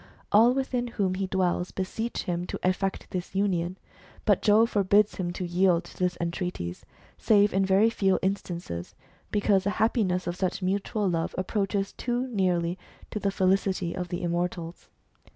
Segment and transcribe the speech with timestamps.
[0.31, 3.77] All within whom he dwells beseech him to effect this union;
[4.25, 6.87] but Jove forbids him to yield to their entreaties,
[7.19, 8.95] save in very few instances,
[9.29, 12.79] because the happiness of such mutual love approaches too nearly
[13.11, 14.89] to the felicity of the immortals.